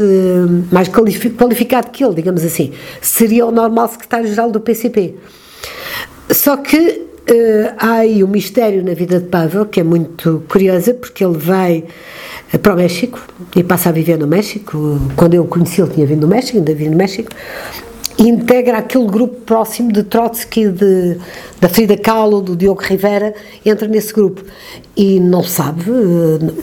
[0.71, 2.73] mais qualificado que ele, digamos assim.
[3.03, 5.17] Seria o normal secretário-geral do PCP.
[6.31, 10.95] Só que Uh, há aí um mistério na vida de Pavel que é muito curiosa,
[10.95, 11.85] porque ele vai
[12.55, 13.21] uh, para o México
[13.57, 15.01] e passa a viver no México.
[15.17, 17.29] Quando eu o conheci, ele tinha vindo do México, ainda vive no México.
[18.17, 21.19] E integra aquele grupo próximo de Trotsky, de,
[21.61, 23.35] da Frida Kahlo, do Diogo Rivera,
[23.65, 24.43] entra nesse grupo.
[24.97, 26.55] E não sabe, uh,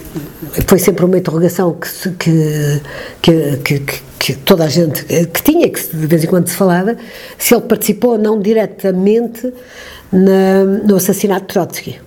[0.65, 2.81] foi sempre uma interrogação que, que,
[3.21, 6.95] que, que, que toda a gente que tinha, que de vez em quando se falava,
[7.37, 9.53] se ele participou não diretamente
[10.13, 11.99] na, no assassinato de Trotsky.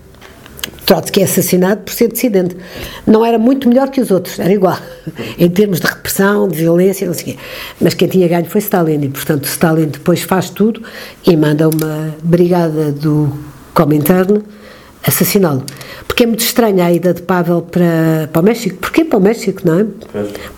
[0.86, 2.56] Trotsky é assassinado por ser dissidente.
[3.04, 4.78] Não era muito melhor que os outros, era igual,
[5.36, 7.36] em termos de repressão, de violência, não sei o quê.
[7.80, 10.80] Mas quem tinha ganho foi Stalin, e portanto Stalin depois faz tudo
[11.26, 13.32] e manda uma brigada do
[13.74, 14.42] Comintern
[15.06, 15.64] assassiná-lo.
[16.06, 18.76] Porque é muito estranha a ida de Pavel para, para o México.
[18.78, 19.86] Porquê para o México, não é?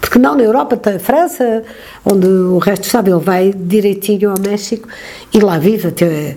[0.00, 1.62] Porque não na Europa, tem a França,
[2.04, 4.88] onde o resto sabe, ele vai direitinho ao México
[5.32, 5.88] e lá vive.
[5.88, 6.36] Até,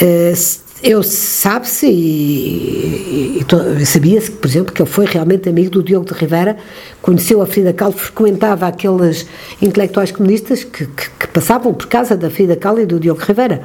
[0.00, 3.44] uh, eu sabe-se e,
[3.80, 6.56] e sabia-se, por exemplo, que ele foi realmente amigo do Diogo de Rivera,
[7.02, 9.26] conheceu a Frida Kahlo, frequentava aqueles
[9.60, 13.60] intelectuais comunistas que, que, que passavam por casa da Frida Kahlo e do Diogo Rivera.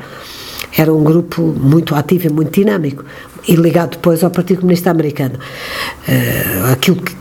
[0.78, 3.06] Era um grupo muito ativo e muito dinâmico
[3.48, 5.36] e ligado depois ao Partido Comunista Americano.
[6.08, 7.16] Uh, aquilo que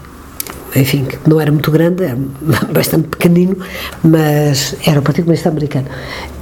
[0.76, 2.18] enfim, não era muito grande, era
[2.72, 3.56] bastante pequenino,
[4.02, 5.86] mas era o Partido Comunista Americano.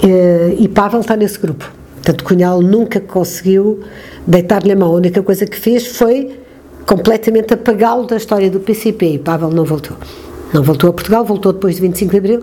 [0.03, 1.71] Uh, e Pavel está nesse grupo.
[1.97, 3.81] Portanto, Cunhal nunca conseguiu
[4.27, 4.91] deitar-lhe a mão.
[4.91, 6.41] A única coisa que fez foi
[6.87, 9.97] completamente apagá-lo da história do PCP e Pavel não voltou.
[10.53, 12.43] Não voltou a Portugal, voltou depois de 25 de Abril,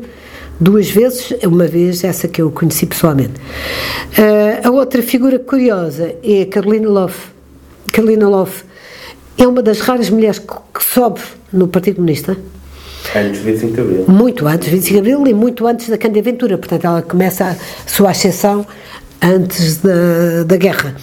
[0.59, 3.33] duas vezes, uma vez essa que eu conheci pessoalmente.
[4.17, 7.29] Uh, a outra figura curiosa é a Carolina Loff.
[7.91, 8.63] Carolina Loff
[9.37, 12.37] é uma das raras mulheres que, sobe no Partido Comunista.
[13.15, 14.05] Antes de 25 de Abril.
[14.07, 16.57] Muito antes de 25 de Abril e muito antes da candidatura.
[16.57, 18.65] Portanto, ela começa a sua ascensão
[19.21, 20.95] antes da, da guerra.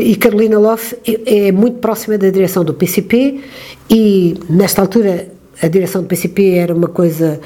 [0.00, 3.40] E Carolina Loff é, é muito próxima da direção do PCP
[3.88, 5.28] e, nesta altura,
[5.62, 7.40] a direção do PCP era uma coisa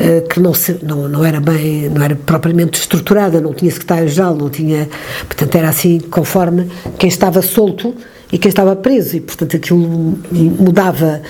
[0.00, 4.34] uh, que não, se, não, não era bem, não era propriamente estruturada, não tinha secretário-geral,
[4.34, 4.88] não tinha,
[5.26, 7.94] portanto era assim conforme quem estava solto
[8.32, 9.16] e quem estava preso.
[9.16, 11.22] E portanto aquilo mudava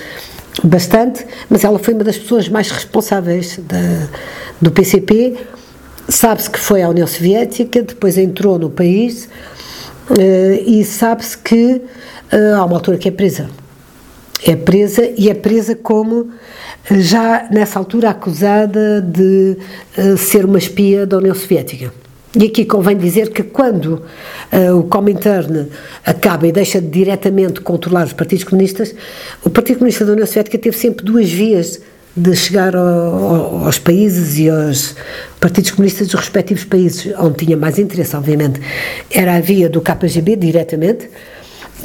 [0.63, 4.07] bastante, mas ela foi uma das pessoas mais responsáveis da,
[4.61, 5.37] do PCP,
[6.07, 9.27] sabe-se que foi à União Soviética, depois entrou no país
[10.09, 11.81] uh, e sabe-se que
[12.31, 13.49] uh, há uma altura que é presa
[14.45, 16.29] é presa e é presa como
[16.91, 19.57] já nessa altura acusada de
[19.97, 21.91] uh, ser uma espia da União Soviética.
[22.35, 24.03] E aqui convém dizer que quando
[24.51, 25.67] uh, o Comintern
[26.05, 28.93] acaba e deixa de diretamente controlar os partidos comunistas,
[29.43, 31.81] o Partido Comunista da União Soviética teve sempre duas vias
[32.15, 34.95] de chegar ao, ao, aos países e aos
[35.39, 38.59] partidos comunistas dos respectivos países, onde tinha mais interesse, obviamente.
[39.09, 41.09] Era a via do KGB diretamente,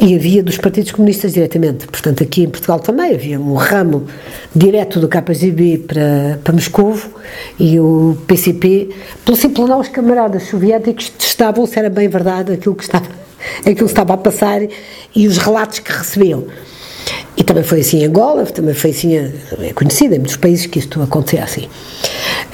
[0.01, 1.87] e havia dos partidos comunistas diretamente.
[1.87, 4.07] Portanto, aqui em Portugal também havia um ramo
[4.55, 6.99] direto do KGB para, para Moscou
[7.59, 8.91] e o PCP,
[9.25, 13.07] pelo simples não, os camaradas soviéticos testavam se era bem verdade aquilo que estava,
[13.61, 14.61] aquilo que estava a passar
[15.15, 16.45] e os relatos que recebiam.
[17.37, 20.79] E também foi assim em Angola, também foi assim, é conhecido em muitos países que
[20.79, 21.69] isto acontecia assim.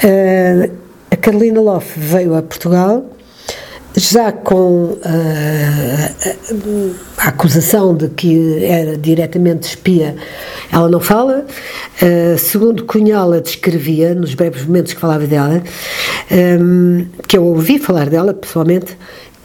[0.03, 0.71] Uh,
[1.11, 3.05] a Carolina Loff veio a Portugal
[3.97, 5.01] já com uh,
[7.17, 10.15] a acusação de que era diretamente espia,
[10.71, 11.47] ela não fala.
[12.01, 15.63] Uh, segundo Cunhal, a descrevia, nos breves momentos que falava dela,
[16.61, 18.97] um, que eu ouvi falar dela pessoalmente,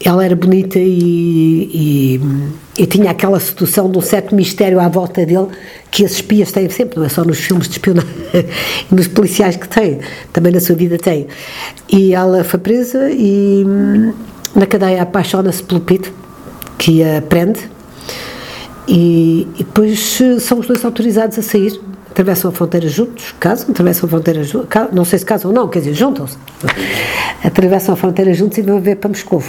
[0.03, 2.21] ela era bonita e, e,
[2.77, 5.47] e, tinha aquela sedução de um certo mistério à volta dele
[5.89, 8.11] que as espias têm sempre, não é só nos filmes de espionagem,
[8.91, 9.99] nos policiais que têm,
[10.33, 11.27] também na sua vida têm.
[11.89, 13.63] E ela foi presa e
[14.55, 16.13] na cadeia apaixona-se pelo Pete,
[16.77, 17.59] que a prende,
[18.87, 21.79] e, e depois são os dois autorizados a sair
[22.13, 25.67] atravessam a fronteira juntos, casam, atravessam a fronteira juntos, não sei se casam ou não,
[25.67, 26.37] quer dizer, juntam-se,
[27.43, 29.43] atravessam a fronteira juntos e vão ver para Moscou.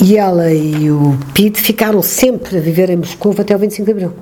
[0.00, 3.90] E ela e o Pete ficaram sempre a viver em Moscou até o 25 de
[3.90, 4.12] Abril.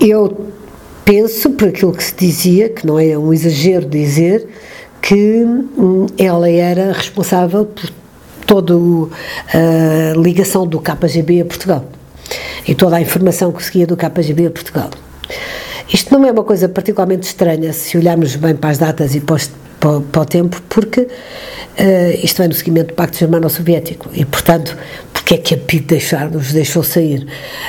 [0.00, 0.46] Eu
[1.04, 4.46] penso, por aquilo que se dizia, que não é um exagero dizer,
[5.00, 7.88] que hum, ela era responsável por
[8.52, 11.86] toda a ligação do KGB a Portugal
[12.68, 14.90] e toda a informação que seguia do KGB a Portugal.
[15.90, 19.36] Isto não é uma coisa particularmente estranha se olharmos bem para as datas e para,
[19.36, 21.08] os, para, para o tempo, porque uh,
[22.22, 24.76] isto vem no seguimento do Pacto Germano-Soviético e, portanto,
[25.14, 27.26] porque é que a PID deixar, nos deixou sair?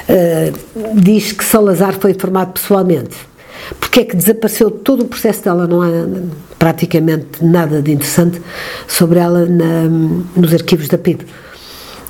[0.10, 3.15] Uh, diz que Salazar foi informado pessoalmente.
[3.80, 5.67] Porque é que desapareceu todo o processo dela?
[5.67, 5.89] Não há
[6.58, 8.41] praticamente nada de interessante
[8.88, 9.84] sobre ela na,
[10.36, 11.26] nos arquivos da PID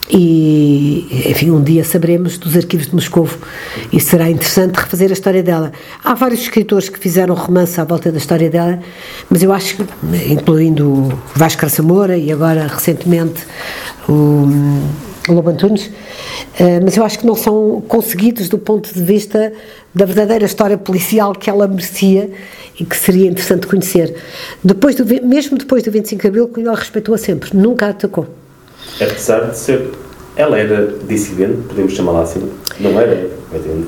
[0.10, 3.28] e, enfim, um dia saberemos dos arquivos de Moscou
[3.92, 5.72] e será interessante refazer a história dela.
[6.04, 8.80] Há vários escritores que fizeram romance à volta da história dela,
[9.30, 9.86] mas eu acho que,
[10.32, 13.42] incluindo Vasco Moura e agora recentemente
[14.08, 14.48] o
[15.30, 15.90] Lobo Antunes,
[16.60, 19.54] eh, mas eu acho que não são conseguidos do ponto de vista
[19.96, 22.30] da verdadeira história policial que ela merecia
[22.78, 24.16] e que seria interessante conhecer.
[24.64, 28.28] Depois do, mesmo depois do 25 de Abril, ela respeitou-a sempre, nunca a atacou.
[29.00, 29.90] Apesar de ser.
[30.36, 32.42] Ela era dissidente, podemos chamá-la assim?
[32.80, 33.30] Não era?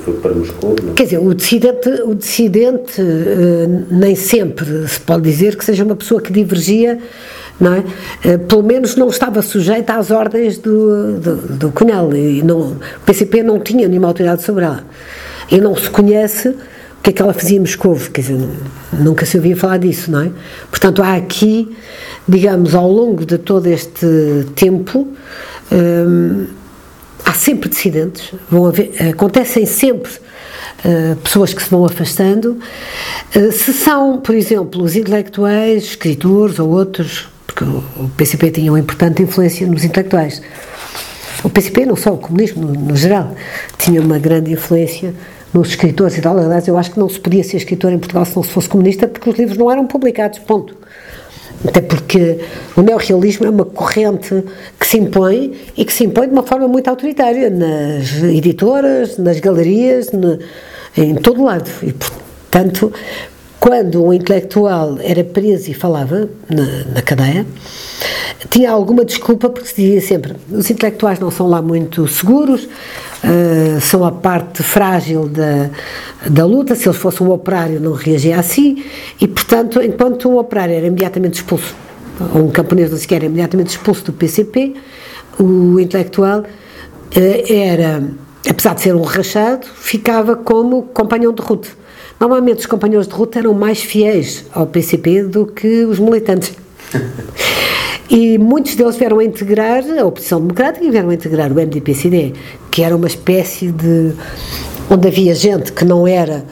[0.04, 0.76] Foi para Moscou?
[0.80, 0.94] Não?
[0.94, 5.96] Quer dizer, o dissidente, o dissidente uh, nem sempre se pode dizer que seja uma
[5.96, 7.00] pessoa que divergia,
[7.60, 7.78] não é?
[7.78, 12.14] Uh, pelo menos não estava sujeita às ordens do, do, do Cunhal.
[12.14, 14.84] E não, o PCP não tinha nenhuma autoridade sobre ela.
[15.50, 18.48] E não se conhece o que é que ela fazia em Moscou, quer dizer,
[18.92, 20.30] nunca se ouvia falar disso, não é?
[20.70, 21.76] Portanto, há aqui
[22.28, 25.08] digamos, ao longo de todo este tempo,
[25.70, 26.46] hum,
[27.24, 28.32] há sempre dissidentes,
[28.66, 30.12] haver, acontecem sempre
[30.84, 32.58] uh, pessoas que se vão afastando.
[33.52, 39.22] Se são, por exemplo, os intelectuais, escritores ou outros, porque o, PCP tinha uma importante
[39.22, 40.42] influência nos intelectuais.
[41.42, 43.34] O PCP, não só o comunismo, no, no geral,
[43.78, 45.14] tinha uma grande influência
[45.54, 46.36] nos escritores e tal.
[46.36, 48.68] Aliás, eu acho que não se podia ser escritor em Portugal se não se fosse
[48.68, 50.76] comunista, porque os livros não eram publicados, ponto.
[51.66, 52.40] Até porque
[52.76, 54.44] o neorrealismo é uma corrente
[54.78, 59.40] que se impõe e que se impõe de uma forma muito autoritária nas editoras, nas
[59.40, 60.10] galerias,
[60.94, 61.70] em todo lado.
[61.82, 62.92] E, portanto,
[63.66, 67.44] quando um intelectual era preso e falava na, na, cadeia,
[68.48, 73.80] tinha alguma desculpa porque se dizia sempre: os intelectuais não são lá muito seguros, uh,
[73.80, 75.68] são a parte frágil da,
[76.30, 76.76] da luta.
[76.76, 78.84] Se eles fossem um operário, não reagia assim,
[79.20, 81.74] e portanto, enquanto um operário era imediatamente expulso,
[82.36, 84.74] ou um camponês não sequer era imediatamente expulso do PCP,
[85.40, 88.00] o intelectual uh, era,
[88.48, 91.85] apesar de ser um rachado, ficava como companhão de ruta
[92.18, 96.52] Normalmente os companheiros de ruta eram mais fiéis ao PCP do que os militantes.
[98.08, 102.32] e muitos deles vieram a integrar a oposição democrática e vieram a integrar o MDP-CD,
[102.70, 104.12] que era uma espécie de.
[104.90, 106.44] onde havia gente que não era.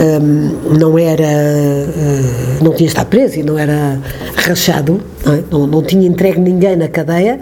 [0.00, 4.00] Um, não era uh, não tinha estado preso e não era
[4.36, 5.42] rachado não, é?
[5.50, 7.40] não, não, tinha entregue ninguém na cadeia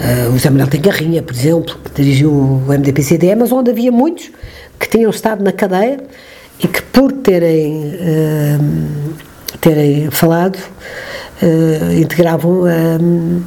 [0.00, 3.92] uh, o José Manuel tem Garrinha por exemplo que dirigiu o MDP-CDE mas onde havia
[3.92, 4.32] muitos
[4.80, 6.00] que tinham estado na cadeia
[6.62, 9.14] e que por terem, uh,
[9.60, 10.58] terem falado
[11.42, 13.42] uh, integravam, uh,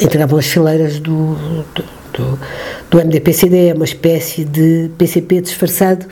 [0.00, 1.36] integravam as fileiras do,
[2.12, 2.38] do,
[2.90, 6.06] do, MDP-CD, uma espécie de PCP disfarçado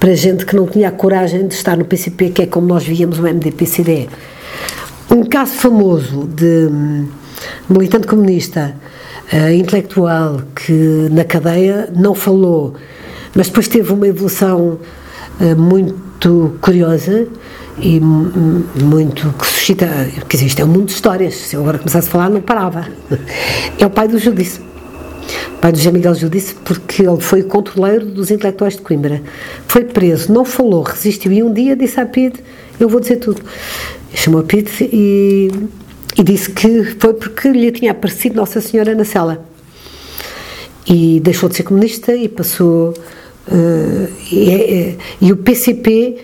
[0.00, 2.84] para gente que não tinha a coragem de estar no PCP, que é como nós
[2.84, 4.08] víamos o MDP-CD.
[5.10, 7.08] Um caso famoso de um,
[7.68, 8.74] militante comunista
[9.32, 12.74] uh, intelectual que na cadeia não falou,
[13.34, 14.78] mas depois teve uma evolução
[15.56, 17.26] muito curiosa
[17.78, 19.86] e muito que suscita,
[20.28, 22.40] quer dizer, isto é um mundo de histórias, se eu agora começasse a falar não
[22.40, 22.86] parava.
[23.78, 24.60] É o pai do Judice.
[25.60, 29.22] Pai do José Miguel Judice, porque ele foi o controleiro dos intelectuais de Coimbra.
[29.66, 32.34] Foi preso, não falou, resistiu e um dia disse à PID,
[32.78, 33.42] eu vou dizer tudo.
[34.14, 35.50] Chamou a PID e,
[36.18, 39.44] e disse que foi porque lhe tinha aparecido Nossa Senhora na cela.
[40.86, 42.94] E deixou de ser comunista e passou
[44.30, 46.18] e, e, o PCP,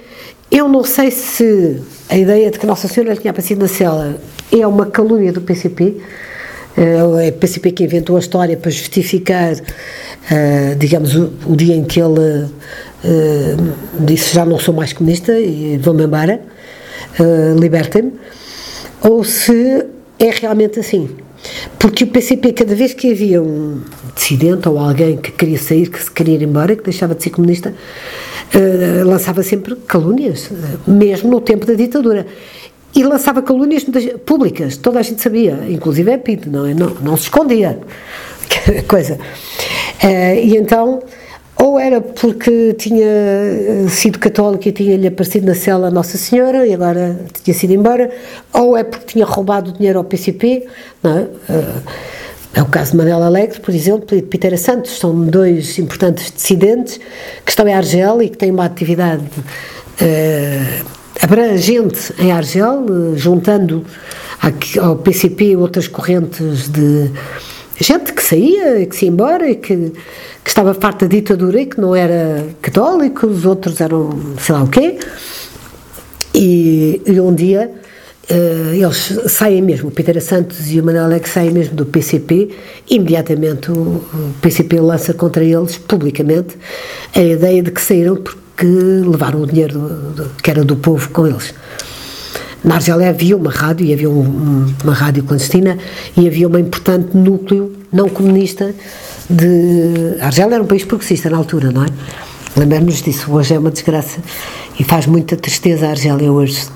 [0.51, 4.17] eu não sei se a ideia de que Nossa Senhora tinha aparecido na cela
[4.53, 5.97] é uma calúnia do PCP,
[6.77, 9.55] uh, É o PCP que inventou a história para justificar,
[10.79, 12.49] digamos, o, o, dia em que ele
[14.01, 16.41] disse já não sou mais comunista e vou-me embora,
[17.59, 18.13] libertem-me,
[19.03, 19.87] ou se
[20.19, 21.11] é realmente assim.
[21.79, 23.81] Porque o PCP, cada vez que havia um
[24.15, 27.31] dissidente ou alguém que queria sair, que se queria ir embora, que deixava de ser
[27.31, 27.75] comunista,
[28.55, 30.51] uh, lançava sempre calúnias,
[30.87, 32.27] mesmo no tempo da ditadura.
[32.95, 33.85] E lançava calúnias
[34.25, 36.75] públicas, toda a gente sabia, inclusive é Pinto, não, é?
[36.75, 37.79] não, não se escondia.
[38.89, 39.19] Coisa.
[40.03, 41.01] Uh, e então
[41.61, 46.73] ou era porque tinha eh, sido católico e tinha-lhe aparecido na cela Nossa Senhora e
[46.73, 48.11] agora tinha sido embora,
[48.53, 50.67] ou é porque tinha roubado dinheiro ao PCP,
[51.03, 51.27] não é?
[51.49, 51.65] Eh,
[52.55, 56.33] é o caso de Manela Alegre, por exemplo, e de Pitera Santos, são dois importantes
[56.33, 56.99] dissidentes
[57.45, 60.87] que estão em Argel e que têm uma atividade uh,
[61.23, 63.85] abrangente em Argel, juntando
[64.81, 67.11] ao PCP outras correntes de
[67.81, 69.93] gente que saía, que se ia embora e que
[70.49, 74.63] que estava farta da ditadura e que não era católico, os outros eram sei lá
[74.63, 74.99] o quê.
[76.35, 77.71] E, e um dia
[78.31, 82.49] uh, eles saem mesmo, o Peter Santos e o Manuel Alex saem mesmo do PCP,
[82.89, 86.57] imediatamente o, o PCP lança contra eles, publicamente,
[87.15, 91.11] a ideia de que saíram porque levaram o dinheiro do, do, que era do povo
[91.11, 91.53] com eles.
[92.65, 95.77] Na Argélia havia uma rádio, e havia um, uma rádio clandestina,
[96.17, 98.75] e havia um importante núcleo não comunista
[99.29, 100.17] de.
[100.21, 101.89] A Argélia era um país progressista na altura, não é?
[102.57, 104.19] Lembramos disso, hoje é uma desgraça
[104.81, 106.67] e faz muita tristeza a Argélia hoje.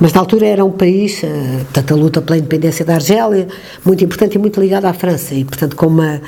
[0.00, 1.28] Mas na altura era um país, eh,
[1.64, 3.46] portanto, a luta pela independência da Argélia,
[3.84, 6.20] muito importante e muito ligada à França, e portanto, com uma.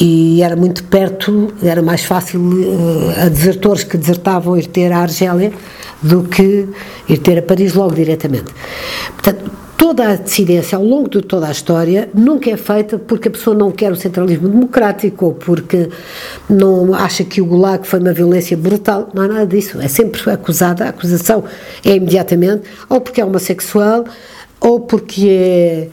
[0.00, 5.00] E era muito perto, era mais fácil uh, a desertores que desertavam ir ter a
[5.00, 5.52] Argélia
[6.02, 6.66] do que
[7.08, 8.52] ir ter a Paris logo diretamente.
[9.12, 9.51] Portanto,
[9.82, 13.56] toda a decidência ao longo de toda a história nunca é feita porque a pessoa
[13.56, 15.88] não quer o centralismo democrático ou porque
[16.48, 19.08] não acha que o Gulag foi uma violência brutal.
[19.12, 19.80] Não é nada disso.
[19.80, 21.42] É sempre acusada, a acusação
[21.84, 24.04] é imediatamente ou porque é homossexual
[24.60, 25.88] ou porque é,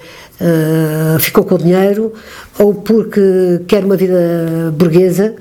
[1.15, 2.13] uh, ficou com o dinheiro
[2.59, 5.33] ou porque quer uma vida burguesa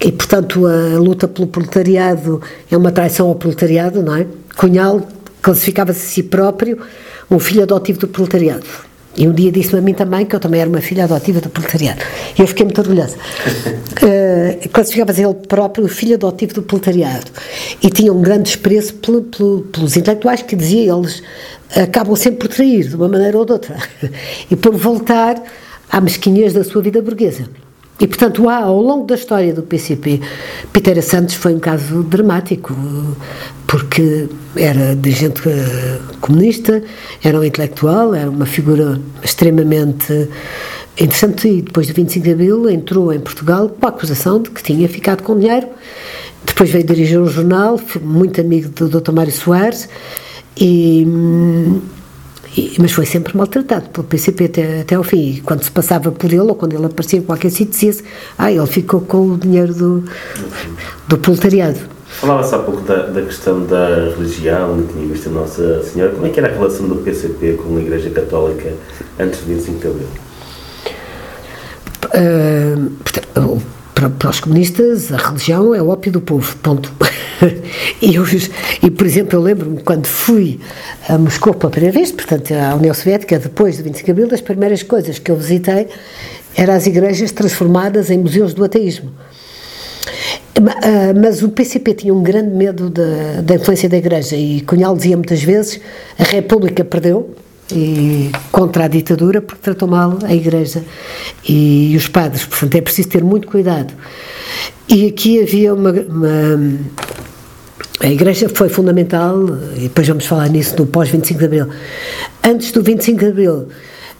[0.00, 2.40] e, portanto, a luta pelo proletariado
[2.70, 4.24] é uma traição ao proletariado, não é?
[4.56, 5.02] Cunhal
[5.42, 6.78] classificava-se a si próprio
[7.32, 8.66] um filho adotivo do proletariado.
[9.14, 11.50] E um dia disse-me a mim também que eu também era uma filha adotiva do
[11.50, 12.02] proletariado.
[12.38, 13.16] E eu fiquei muito orgulhosa.
[14.02, 17.30] uh, classificava-se ele próprio filho adotivo do proletariado.
[17.82, 21.22] E tinha um grande desprezo pelo, pelo, pelos intelectuais que dizia eles
[21.76, 23.76] acabam sempre por trair, de uma maneira ou de outra.
[24.50, 25.42] e por voltar
[25.90, 27.44] à mesquinhez da sua vida burguesa.
[28.00, 30.20] E, portanto, há, ao longo da história do PCP,
[30.72, 32.74] Peter Santos foi um caso dramático,
[33.66, 36.82] porque era dirigente eh, comunista,
[37.22, 40.28] era um intelectual, era uma figura extremamente
[40.98, 44.62] interessante e depois do 25 de Abril entrou em Portugal com a acusação de que
[44.62, 45.68] tinha ficado com dinheiro.
[46.44, 49.12] Depois veio dirigir um jornal, muito amigo do Dr.
[49.12, 49.88] Mário Soares
[50.56, 51.80] e hum,
[52.56, 55.36] e, mas foi sempre maltratado pelo PCP até, até ao fim.
[55.36, 58.04] E quando se passava por ele, ou quando ele aparecia em qualquer sítio, dizia-se:
[58.36, 60.04] Ah, ele ficou com o dinheiro do,
[61.08, 61.78] do proletariado.
[62.20, 66.12] Falava-se há pouco da, da, questão da religião, tinha visto a Nossa Senhora.
[66.12, 68.72] Como é que era a relação do PCP com a Igreja Católica
[69.18, 70.08] antes de 25 de Abril?
[72.14, 72.92] Uh,
[74.02, 76.92] para, para, os comunistas, a religião é o ópio do povo, ponto.
[78.02, 78.24] e, eu,
[78.82, 80.58] e, por exemplo, eu lembro-me quando fui
[81.08, 84.40] a Moscou pela primeira vez, portanto, à União Soviética, depois do 25 de Abril, das
[84.40, 85.88] primeiras coisas que eu visitei
[86.56, 89.12] eram as igrejas transformadas em museus do ateísmo.
[90.56, 94.96] Ah, mas o PCP tinha um grande medo da, da influência da Igreja e Cunhal
[94.96, 95.80] dizia muitas vezes
[96.18, 97.30] a República perdeu
[97.74, 100.84] e, contra a ditadura porque tratou mal a Igreja
[101.48, 103.92] e, e os padres, portanto é preciso ter muito cuidado.
[104.88, 106.78] E aqui havia uma, uma
[108.00, 109.36] a Igreja foi fundamental,
[109.76, 111.68] e depois vamos falar nisso no pós-25 de Abril.
[112.42, 113.68] Antes do 25 de Abril,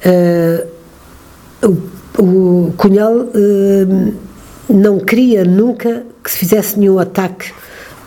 [0.07, 0.69] uh,
[1.67, 4.15] o, o Cunhal uh,
[4.69, 7.53] não queria nunca que se fizesse nenhum ataque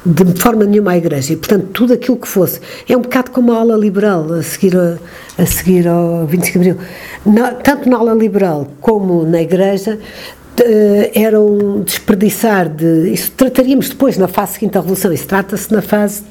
[0.06, 2.60] de forma nenhuma à Igreja e, portanto, tudo aquilo que fosse.
[2.88, 4.98] É um bocado como a ala liberal a seguir, a,
[5.42, 6.86] a seguir ao 25 de Abril.
[7.26, 9.98] Na, tanto na ala liberal como na Igreja,
[10.60, 13.10] uh, era um desperdiçar de.
[13.12, 15.12] Isso trataríamos depois na fase seguinte da Revolução.
[15.12, 16.24] Isso trata-se na fase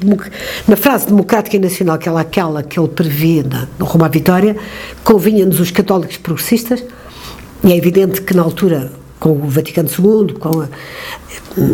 [0.68, 3.44] na frase democrática e nacional, que é aquela que ele previa
[3.76, 4.57] no Roma à Vitória,
[5.03, 6.84] convinha-nos os católicos progressistas,
[7.64, 8.92] e é evidente que na altura
[9.25, 10.68] com o Vaticano II, com a,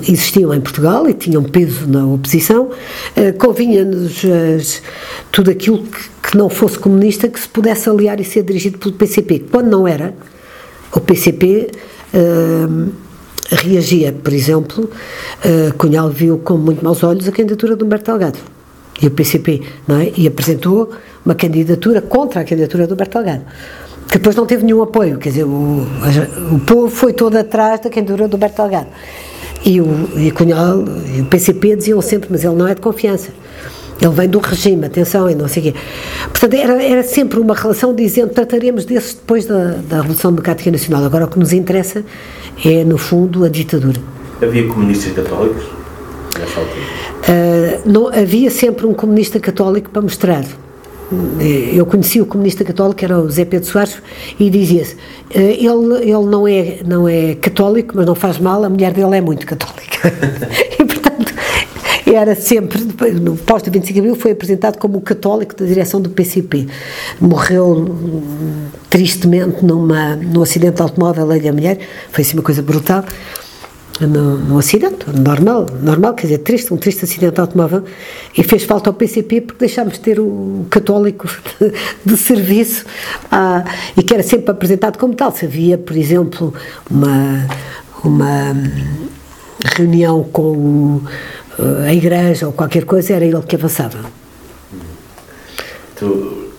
[0.09, 4.83] existiam em Portugal e tinham peso na oposição, uh, convinha-nos uh,
[5.33, 8.95] tudo aquilo que, que, não fosse comunista que se pudesse aliar e ser dirigido pelo
[8.95, 9.47] PCP.
[9.51, 10.15] Quando não era,
[10.93, 11.73] o PCP
[12.15, 12.93] uh,
[13.51, 18.39] reagia, por exemplo, uh, Cunhal viu com muito maus olhos a candidatura de Humberto Delgado
[19.03, 20.13] e o PCP, não é?
[20.17, 20.93] E apresentou
[21.27, 23.45] uma candidatura contra a candidatura do Humberto Delgado
[24.11, 25.87] que depois não teve nenhum apoio, quer dizer, o,
[26.53, 28.89] o povo foi todo atrás da candidatura do Humberto Delgado.
[29.65, 30.85] E o, e Cunhal
[31.15, 33.29] e o PCP diziam sempre, mas ele não é de confiança.
[34.01, 35.79] Ele vem do regime, atenção, e não sei o quê.
[36.31, 41.05] Portanto, era, era sempre uma relação dizendo trataremos desses depois da, da Revolução Democrática Nacional.
[41.05, 42.03] Agora, o que nos interessa
[42.65, 44.01] é, no fundo, a ditadura.
[44.43, 45.65] Havia comunistas católicos
[46.39, 46.83] nessa altura?
[47.29, 50.45] Uh, não, havia sempre um comunista católico para mostrar.
[51.75, 54.01] Eu conheci o comunista católico, era o Zé Pedro Soares,
[54.39, 54.97] e dizia-se:
[55.35, 59.17] eh, ele, ele não, é, não é católico, mas não faz mal, a mulher dele
[59.17, 60.13] é muito católica.
[60.79, 61.35] e, portanto,
[62.07, 62.81] era sempre,
[63.21, 66.69] no pós-25 de Abril, foi apresentado como o católico da direção do PCP.
[67.21, 67.97] Morreu
[68.89, 71.79] tristemente numa, num acidente de automóvel, ele e a mulher,
[72.13, 73.05] foi assim uma coisa brutal
[74.07, 77.85] no, no acidente, normal, normal, quer dizer, triste, um triste acidente de automóvel,
[78.37, 81.29] e fez falta ao PCP porque deixámos de ter o católico
[81.61, 81.73] de,
[82.05, 82.85] de serviço
[83.31, 83.65] ah,
[83.97, 85.33] e que era sempre apresentado como tal.
[85.33, 86.53] Se havia, por exemplo,
[86.91, 87.47] uma,
[88.05, 88.57] uma
[89.77, 91.01] reunião com
[91.87, 93.99] a igreja ou qualquer coisa, era ele que avançava.
[95.97, 96.50] Tu, portanto,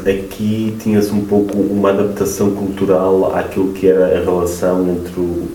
[0.00, 5.48] aqui tinhas um pouco uma adaptação cultural àquilo que era a relação entre o,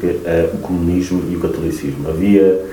[0.54, 2.10] o comunismo e o catolicismo.
[2.10, 2.66] Havia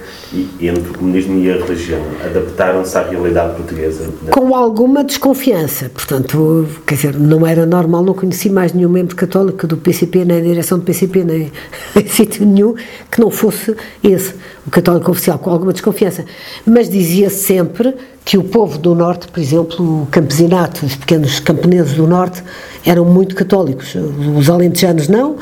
[0.61, 4.09] entre o comunismo e a religião, adaptaram-se à realidade portuguesa?
[4.31, 9.67] Com alguma desconfiança, portanto, quer dizer, não era normal, não conheci mais nenhum membro católico
[9.67, 11.53] do PCP, nem a direção do PCP, nem
[11.97, 12.75] em sítio nenhum,
[13.11, 14.35] que não fosse esse,
[14.67, 16.25] o católico oficial, com alguma desconfiança.
[16.67, 21.95] Mas dizia sempre que o povo do Norte, por exemplo, o campesinato, os pequenos camponeses
[21.95, 22.43] do Norte,
[22.85, 23.95] eram muito católicos,
[24.37, 25.37] os alentejanos não,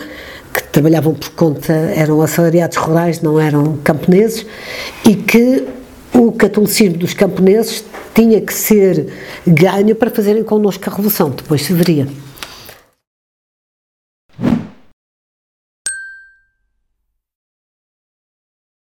[0.57, 4.47] que trabalhavam por conta, eram assalariados rurais, não eram camponeses,
[5.05, 5.65] e que
[6.15, 7.85] o catolicismo dos camponeses
[8.15, 9.13] tinha que ser
[9.47, 12.09] ganho para fazerem connosco a revolução, depois se veria.